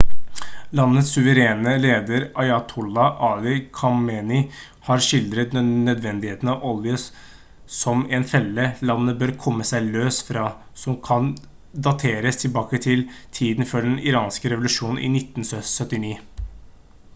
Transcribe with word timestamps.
landets 0.77 1.09
suverene 1.15 1.73
leder 1.81 2.23
ayatollah 2.43 3.19
ali 3.27 3.51
khamenei 3.81 4.39
har 4.87 5.03
skildret 5.07 5.53
nødvendigheten 5.67 6.51
av 6.53 6.65
olje 6.71 6.95
som 7.79 8.01
«en 8.19 8.25
felle» 8.31 8.65
landet 8.91 9.19
bør 9.21 9.33
komme 9.45 9.69
seg 9.73 9.89
løs 9.97 10.21
fra 10.31 10.45
som 10.85 10.95
kan 11.09 11.27
dateres 11.89 12.43
tilbake 12.45 12.79
til 12.87 13.05
tiden 13.41 13.69
før 13.73 13.87
den 13.93 14.01
iranske 14.13 14.51
revolusjonen 14.55 15.05
i 15.09 15.11
1979 15.17 16.15